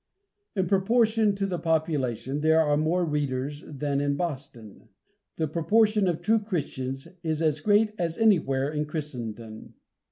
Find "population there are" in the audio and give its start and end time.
1.59-2.75